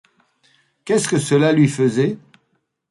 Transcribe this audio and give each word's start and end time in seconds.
Qu'est-ce 0.83 1.07
que 1.07 1.19
cela 1.19 1.51
lui 1.53 1.67
faisait? 1.67 2.17